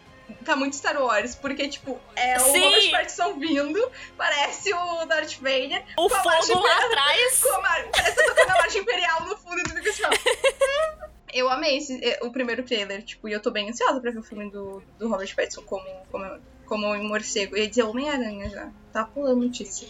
[0.46, 2.60] Tá muito Star Wars, porque, tipo, é o Sim.
[2.60, 5.84] Robert Pattinson vindo, parece o Darth Vader.
[5.98, 7.44] O fogo lá atrás.
[7.62, 7.86] mar...
[7.92, 11.08] Parece que tá tocando a marcha imperial no fundo e assim, ó.
[11.34, 14.20] Eu amei esse, eh, o primeiro trailer, tipo, e eu tô bem ansiosa pra ver
[14.20, 17.56] o filme do, do Robert Pattinson como, como, como um morcego.
[17.56, 18.70] Eu ia dizer Homem-Aranha já.
[18.92, 19.88] Tá pulando notícia.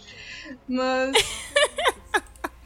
[0.66, 1.12] Mas.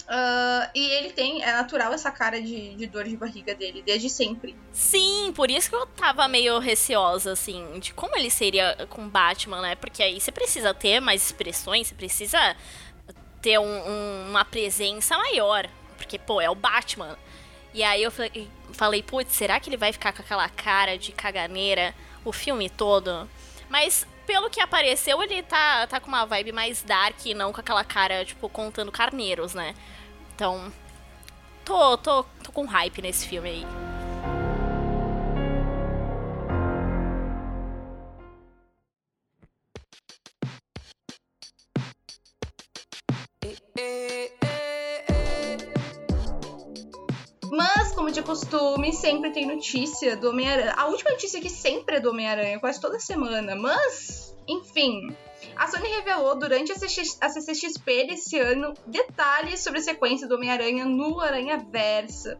[0.08, 4.08] ah, e ele tem, é natural essa cara de, de dor de barriga dele, desde
[4.08, 4.56] sempre.
[4.72, 9.60] Sim, por isso que eu tava meio receosa, assim, de como ele seria com Batman,
[9.60, 9.74] né?
[9.74, 12.56] Porque aí você precisa ter mais expressões, você precisa
[13.42, 15.68] ter um- um- uma presença maior.
[15.96, 17.18] Porque, pô, é o Batman.
[17.74, 21.12] E aí eu falei, falei, putz, será que ele vai ficar com aquela cara de
[21.12, 21.94] caganeira
[22.24, 23.28] o filme todo?
[23.68, 27.60] Mas pelo que apareceu, ele tá, tá com uma vibe mais dark e não com
[27.60, 29.74] aquela cara, tipo, contando carneiros, né?
[30.38, 30.72] Então,
[31.64, 33.66] tô, tô, tô com hype nesse filme aí.
[47.50, 50.72] Mas, como de costume, sempre tem notícia do Homem-Aranha.
[50.76, 53.56] A última notícia que sempre é do Homem-Aranha, quase toda semana.
[53.56, 55.16] Mas, enfim.
[55.58, 60.36] A Sony revelou durante a CX a CCXP desse ano detalhes sobre a sequência do
[60.36, 62.36] Homem-Aranha no Aranha Verso.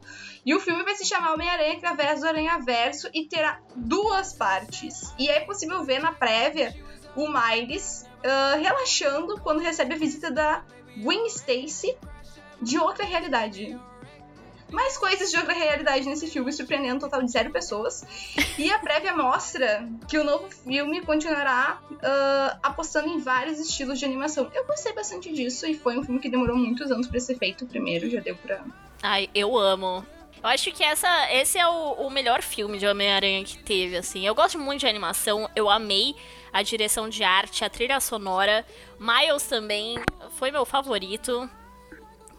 [0.47, 5.13] E o filme vai se chamar Homem-Aranha através do Aranha Verso e terá duas partes.
[5.19, 6.73] E é possível ver na prévia
[7.17, 10.65] o Miles ah, relaxando quando recebe a visita da
[10.97, 11.97] Gwen Stacy
[12.63, 13.77] de outra realidade
[14.71, 18.05] mais coisas de outra realidade nesse filme, surpreendendo um total de zero pessoas.
[18.59, 24.05] E a prévia mostra que o novo filme continuará ah, apostando em vários estilos de
[24.05, 24.51] animação.
[24.55, 27.65] Eu gostei bastante disso e foi um filme que demorou muitos anos pra ser feito.
[27.65, 28.63] O primeiro já deu pra.
[29.03, 30.05] Ai, eu amo.
[30.43, 34.25] Eu acho que essa, esse é o, o melhor filme de Homem-Aranha que teve, assim.
[34.25, 36.15] Eu gosto muito de animação, eu amei
[36.53, 38.65] a direção de arte, a trilha sonora.
[39.01, 39.99] Miles também
[40.39, 41.51] foi meu favorito.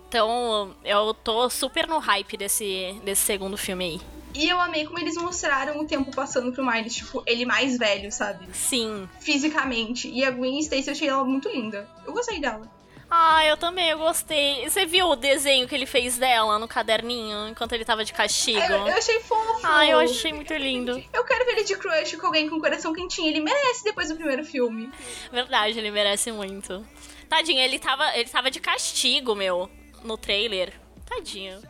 [0.10, 4.02] Então, eu tô super no hype desse, desse segundo filme aí.
[4.34, 8.12] E eu amei como eles mostraram o tempo passando pro Miles, tipo, ele mais velho,
[8.12, 8.48] sabe?
[8.52, 9.08] Sim.
[9.20, 10.10] Fisicamente.
[10.10, 11.88] E a Gwen Stacy eu achei ela muito linda.
[12.08, 12.68] Eu gostei dela.
[13.12, 14.68] Ah, eu também, eu gostei.
[14.68, 18.60] Você viu o desenho que ele fez dela no caderninho, enquanto ele tava de castigo?
[18.60, 19.62] Eu, eu achei fofo.
[19.64, 21.04] Ah, eu achei muito lindo.
[21.14, 23.28] Eu quero ver ele de crush com alguém com coração quentinho.
[23.28, 24.92] Ele merece depois do primeiro filme.
[25.32, 26.84] Verdade, ele merece muito.
[27.28, 29.70] Tadinho, ele tava, ele tava de castigo, meu,
[30.04, 30.74] no trailer.
[31.06, 31.62] Tadinho.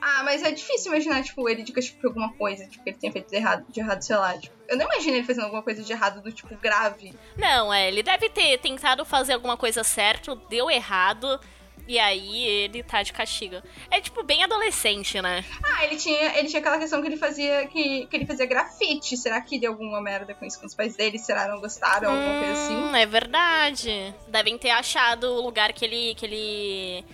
[0.00, 2.98] Ah, mas é difícil imaginar, tipo, ele de castigo por alguma coisa, tipo, que ele
[2.98, 4.38] tenha feito de errado, de errado, sei lá.
[4.38, 7.14] Tipo, eu não imagino ele fazendo alguma coisa de errado do tipo grave.
[7.36, 11.40] Não, é, ele deve ter tentado fazer alguma coisa certo, deu errado,
[11.88, 13.62] e aí ele tá de castigo.
[13.90, 15.44] É tipo bem adolescente, né?
[15.62, 19.16] Ah, ele tinha, ele tinha aquela questão que ele fazia que, que ele fazia grafite.
[19.16, 21.18] Será que deu alguma merda com isso com os pais dele?
[21.18, 22.10] Será não gostaram?
[22.10, 22.76] Alguma coisa assim?
[22.76, 24.14] Hum, é verdade.
[24.26, 27.04] Devem ter achado o lugar que ele, que ele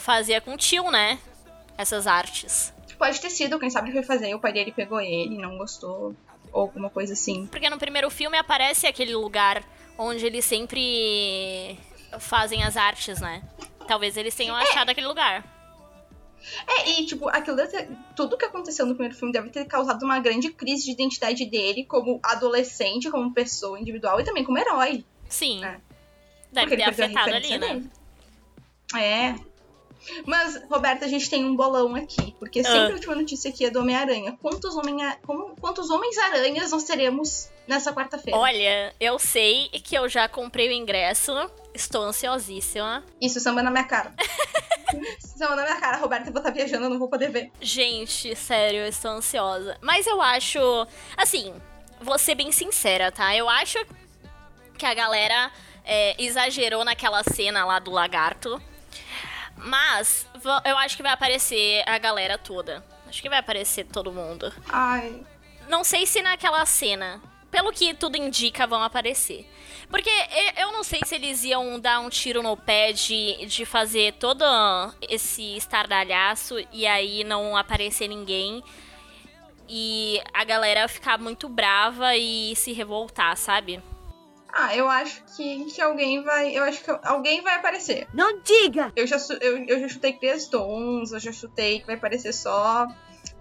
[0.00, 1.18] fazia com o tio, né?
[1.78, 2.72] Essas artes.
[2.98, 6.14] Pode ter sido, quem sabe foi fazer, o pai dele pegou ele, não gostou.
[6.52, 7.46] Ou alguma coisa assim.
[7.46, 9.62] Porque no primeiro filme aparece aquele lugar
[9.96, 11.78] onde eles sempre
[12.18, 13.42] fazem as artes, né?
[13.86, 15.44] Talvez eles tenham achado aquele lugar.
[16.66, 20.02] É, e tipo, aquilo deve ter, tudo que aconteceu no primeiro filme deve ter causado
[20.02, 25.04] uma grande crise de identidade dele como adolescente, como pessoa individual e também como herói.
[25.28, 25.64] Sim.
[25.64, 25.80] É.
[26.52, 27.82] Deve Porque ter afetado ali, né?
[28.96, 29.49] É.
[30.26, 32.86] Mas, Roberta, a gente tem um bolão aqui, porque sempre Ah.
[32.88, 34.38] a última notícia aqui é do Homem-Aranha.
[34.40, 34.96] Quantos, homem
[35.60, 38.38] quantos Homens-Aranhas nós teremos nessa quarta-feira?
[38.38, 41.32] Olha, eu sei que eu já comprei o ingresso.
[41.74, 43.04] Estou ansiosíssima.
[43.20, 44.12] Isso, samba na minha cara.
[45.20, 47.52] samba na minha cara, Roberta, eu vou estar viajando, eu não vou poder ver.
[47.60, 49.76] Gente, sério, eu estou ansiosa.
[49.80, 50.58] Mas eu acho.
[51.16, 51.54] Assim,
[52.00, 53.34] vou ser bem sincera, tá?
[53.36, 53.78] Eu acho
[54.76, 55.52] que a galera
[55.84, 58.60] é, exagerou naquela cena lá do lagarto.
[59.64, 60.26] Mas
[60.64, 62.84] eu acho que vai aparecer a galera toda.
[63.08, 64.52] Acho que vai aparecer todo mundo.
[64.68, 65.22] Ai.
[65.68, 67.20] Não sei se naquela cena.
[67.50, 69.44] Pelo que tudo indica, vão aparecer.
[69.90, 70.10] Porque
[70.56, 74.44] eu não sei se eles iam dar um tiro no pé de, de fazer todo
[75.08, 78.62] esse estardalhaço e aí não aparecer ninguém.
[79.68, 83.82] E a galera ficar muito brava e se revoltar, sabe?
[84.52, 86.56] Ah, eu acho que, que alguém vai.
[86.56, 88.08] Eu acho que alguém vai aparecer.
[88.12, 88.92] Não diga!
[88.96, 92.86] Eu já, eu, eu já chutei Chris Stones, eu já chutei que vai aparecer só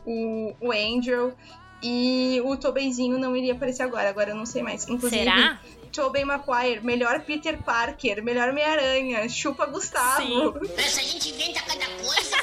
[0.06, 1.34] o, o Angel.
[1.82, 4.88] E o Tobeyzinho não iria aparecer agora, agora eu não sei mais.
[4.88, 5.60] Inclusive, Será?
[5.92, 10.60] Tobey Maguire, melhor Peter Parker, melhor Meia-Aranha, chupa Gustavo.
[10.78, 12.38] Essa gente inventa cada coisa.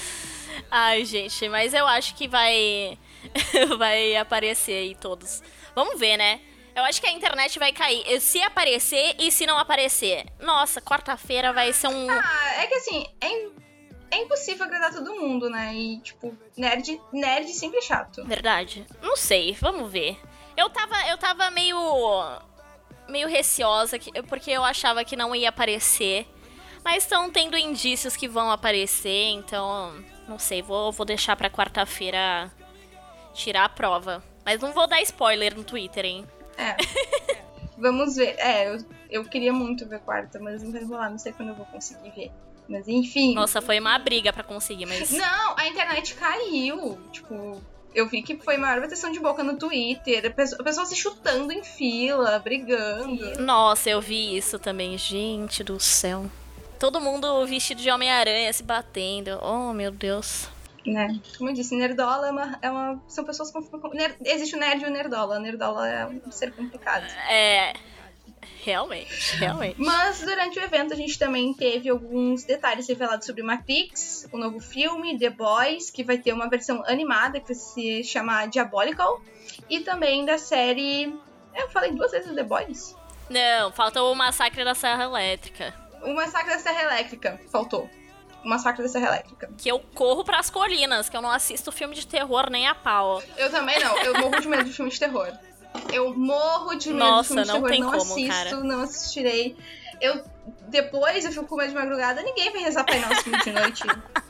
[0.70, 2.96] Ai, gente, mas eu acho que vai.
[3.78, 5.42] vai aparecer aí todos.
[5.74, 6.40] Vamos ver, né?
[6.74, 8.20] Eu acho que a internet vai cair.
[8.20, 10.24] Se aparecer e se não aparecer.
[10.38, 12.08] Nossa, quarta-feira vai ser um.
[12.10, 15.74] Ah, é que assim, é, é impossível agradar todo mundo, né?
[15.74, 18.24] E, tipo, nerd, nerd sempre é chato.
[18.24, 18.86] Verdade.
[19.02, 20.16] Não sei, vamos ver.
[20.56, 21.76] Eu tava, eu tava meio.
[23.08, 26.26] meio receosa, que- porque eu achava que não ia aparecer.
[26.84, 29.92] Mas estão tendo indícios que vão aparecer, então.
[30.28, 32.50] Não sei, vou, vou deixar pra quarta-feira
[33.34, 34.22] tirar a prova.
[34.44, 36.26] Mas não vou dar spoiler no Twitter, hein?
[36.60, 36.76] É.
[37.78, 38.34] Vamos ver.
[38.38, 41.54] É, eu, eu queria muito ver quarta, mas não vai rolar, não sei quando eu
[41.54, 42.30] vou conseguir ver.
[42.68, 43.34] Mas enfim.
[43.34, 45.10] Nossa, foi uma briga pra conseguir, mas.
[45.10, 46.98] Não, a internet caiu.
[47.10, 47.60] Tipo,
[47.94, 50.26] eu vi que foi maior bateção de boca no Twitter.
[50.26, 53.40] A pessoa, a pessoa se chutando em fila, brigando.
[53.40, 54.96] Nossa, eu vi isso também.
[54.96, 56.30] Gente do céu.
[56.78, 59.38] Todo mundo vestido de Homem-Aranha se batendo.
[59.42, 60.48] Oh, meu Deus.
[60.86, 61.20] Né?
[61.36, 62.58] Como eu disse, nerdola é uma.
[62.62, 63.62] É uma são pessoas com.
[63.62, 65.38] com- ner- existe o nerd e o nerdola.
[65.38, 67.04] Nerdola é um ser complicado.
[67.28, 67.74] É.
[68.62, 69.80] Realmente, realmente.
[69.80, 74.60] Mas durante o evento a gente também teve alguns detalhes revelados sobre Matrix, o novo
[74.60, 79.20] filme, The Boys, que vai ter uma versão animada que vai se chamar Diabolical,
[79.68, 81.04] e também da série.
[81.54, 82.94] Eu falei duas vezes The Boys?
[83.30, 85.74] Não, falta o massacre da Serra Elétrica.
[86.02, 87.88] O Massacre da Serra Elétrica, faltou.
[88.44, 89.50] O Massacre da Serra Elétrica.
[89.58, 93.22] Que eu corro pras colinas, que eu não assisto filme de terror nem a pau.
[93.36, 95.32] Eu também não, eu morro de medo de filme de terror.
[95.92, 98.56] Eu morro de medo Nossa, de filme de terror, tem não como, assisto, cara.
[98.60, 99.56] não assistirei.
[100.00, 100.24] Eu
[100.68, 103.82] depois eu fico com medo de madrugada, ninguém vai rezar Pai Nosso de noite.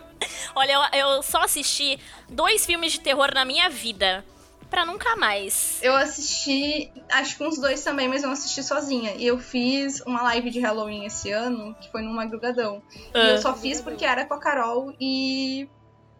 [0.54, 4.24] Olha, eu, eu só assisti dois filmes de terror na minha vida.
[4.70, 5.80] Pra nunca mais.
[5.82, 9.14] Eu assisti, acho que uns dois também, mas eu não assisti sozinha.
[9.16, 12.80] E eu fiz uma live de Halloween esse ano, que foi num madrugadão.
[13.12, 13.30] E Ah.
[13.30, 15.68] eu só fiz porque era com a Carol e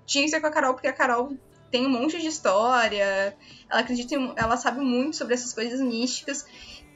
[0.05, 1.33] tinha que ser com a Carol porque a Carol
[1.71, 3.37] tem um monte de história.
[3.71, 6.45] Ela acredita em, ela sabe muito sobre essas coisas místicas.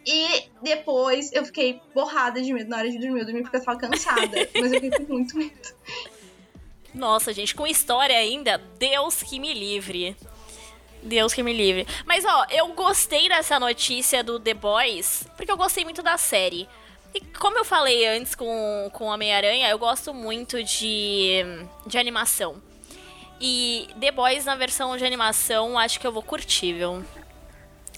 [0.04, 3.20] E depois eu fiquei borrada de medo na hora de dormir.
[3.20, 5.74] Eu dormi porque eu tava cansada, mas eu fiquei com muito medo.
[6.92, 10.16] Nossa, gente, com história ainda, Deus que me livre.
[11.04, 11.86] Deus que me livre.
[12.04, 16.68] Mas ó, eu gostei dessa notícia do The Boys, porque eu gostei muito da série.
[17.14, 21.44] E como eu falei antes com, com Homem-Aranha, eu gosto muito de,
[21.86, 22.60] de animação.
[23.40, 27.04] E The Boys na versão de animação, acho que eu vou curtir, viu?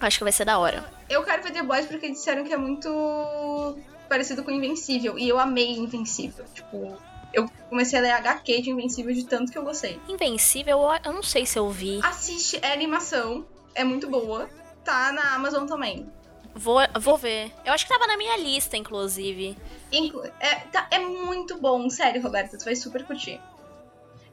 [0.00, 0.84] Acho que vai ser da hora.
[1.08, 5.18] Eu quero ver The Boys porque disseram que é muito parecido com Invencível.
[5.18, 6.44] E eu amei Invencível.
[6.54, 6.98] Tipo,
[7.32, 10.00] eu comecei a ler HQ de Invencível de tanto que eu gostei.
[10.08, 12.00] Invencível, eu- não sei se eu vi.
[12.02, 14.48] Assiste, é animação, é muito boa.
[14.84, 16.08] Tá na Amazon também.
[16.54, 17.52] Vou, vou ver.
[17.64, 19.56] Eu acho que tava na minha lista, inclusive.
[19.92, 23.40] Inclu- é, tá- é muito bom, sério, Roberta, tu vai super curtir.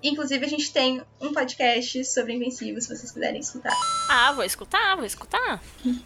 [0.02, 3.76] Inclusive, a gente tem um podcast sobre Invencível, se vocês quiserem escutar.
[4.10, 5.62] Ah, vou escutar, vou escutar.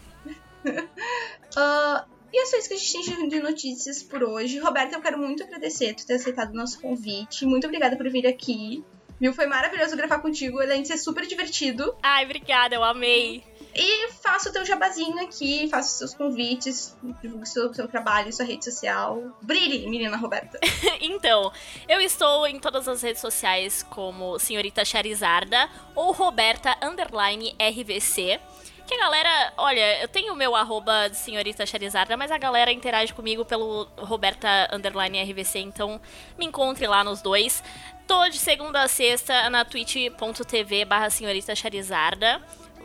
[1.56, 4.58] Ah, e é só isso que a gente tem de- notícias por hoje.
[4.58, 7.46] Roberta, eu quero muito agradecer tu ter aceitado o nosso convite.
[7.46, 8.84] Muito obrigada por vir aqui.
[9.20, 9.32] Viu?
[9.34, 11.92] Foi maravilhoso gravar contigo, além de ser super divertido.
[12.02, 13.42] Ai, obrigada, eu amei.
[13.74, 18.32] E faça o teu jabazinho aqui, faça os seus convites, divulgue o seu, seu trabalho,
[18.32, 19.36] sua rede social.
[19.42, 20.58] Brilhe, menina Roberta.
[21.00, 21.50] Então,
[21.88, 28.40] eu estou em todas as redes sociais como Senhorita Charizarda ou Roberta Underline RVC.
[28.88, 33.12] Que a galera, olha, eu tenho o meu arroba Senhorita Charizarda, mas a galera interage
[33.12, 36.00] comigo pelo Roberta Underline RVC, então
[36.38, 37.62] me encontre lá nos dois.
[38.06, 42.40] Tô de segunda a sexta na twitch.tv barra Senhorita Charizarda.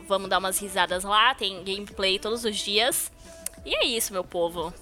[0.06, 3.10] Vamos dar umas risadas lá, tem gameplay todos os dias.
[3.64, 4.74] E é isso, meu povo.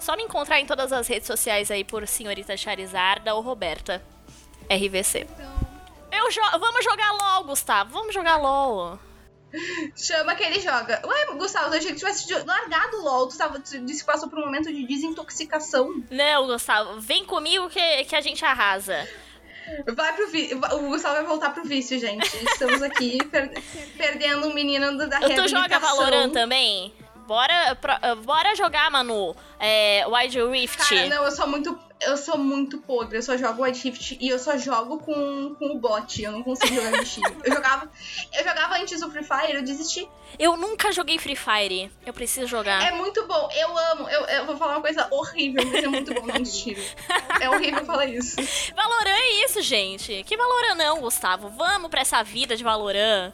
[0.00, 4.02] Só me encontrar em todas as redes sociais aí por Senhorita Charizarda ou Roberta
[4.68, 5.24] RVC.
[6.10, 7.92] Eu jo vamos jogar LOL, Gustavo.
[7.92, 8.98] Vamos jogar LOL.
[9.96, 11.00] Chama que ele joga.
[11.04, 13.28] Ué, Gustavo, eu achei que tivesse largado o LOL.
[13.28, 16.02] Tu, tava, tu disse que passou por um momento de desintoxicação.
[16.10, 19.08] Não, Gustavo, vem comigo que, que a gente arrasa.
[19.94, 20.58] Vai pro vício.
[20.58, 22.24] O Gustavo vai voltar pro vício, gente.
[22.46, 23.50] Estamos aqui per
[23.96, 26.92] perdendo um menino da Tu joga Valorant também?
[27.26, 29.34] Bora, pro- bora jogar, Manu.
[29.58, 30.76] É, Wide Rift.
[30.76, 31.78] Cara, não, eu sou muito.
[32.06, 33.18] Eu sou muito podre.
[33.18, 36.22] Eu só jogo White Rift e eu só jogo com, com o bot.
[36.22, 37.36] Eu não consigo jogar de time.
[37.44, 37.90] Eu jogava.
[38.32, 40.08] Eu jogava antes do Free Fire, eu desisti.
[40.38, 41.90] Eu nunca joguei Free Fire.
[42.04, 42.82] Eu preciso jogar.
[42.82, 44.08] É muito bom, eu amo.
[44.08, 46.82] Eu, eu vou falar uma coisa horrível, mas é muito bom, não tiro.
[47.40, 48.36] É horrível falar isso.
[48.74, 50.24] Valorant é isso, gente.
[50.24, 51.48] Que Valorant não, Gustavo.
[51.48, 53.32] Vamos pra essa vida de Valorant.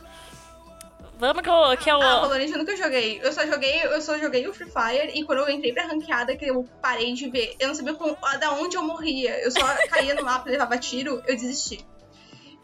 [1.21, 1.77] Vamos que eu.
[1.77, 2.01] Que eu...
[2.01, 3.21] Ah, Valorant eu nunca joguei.
[3.23, 6.35] Eu só joguei, eu só joguei o Free Fire e quando eu entrei pra ranqueada,
[6.35, 9.39] que eu parei de ver, eu não sabia como, da onde eu morria.
[9.39, 9.61] Eu só
[9.91, 11.85] caía no mapa, levava tiro, eu desisti.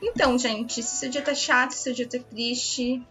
[0.03, 3.03] Então, gente, se seu dia tá chato, se seu dia tá triste,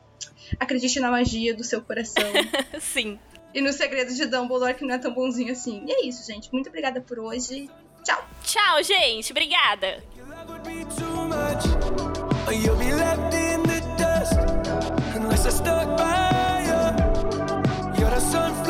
[0.60, 2.24] acredite na magia do seu coração.
[2.82, 3.20] Sim.
[3.54, 5.84] e nos segredos de Dumbledore, que não é tão bonzinho assim.
[5.88, 6.52] E é isso, gente.
[6.52, 7.70] Muito obrigada por hoje.
[8.04, 8.28] Tchau.
[8.44, 9.32] Tchau, gente.
[9.32, 10.04] Obrigada.
[15.46, 18.00] I stuck by you.
[18.00, 18.65] You're the sun.